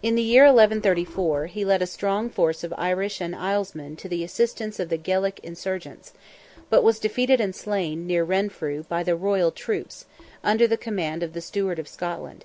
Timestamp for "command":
10.76-11.24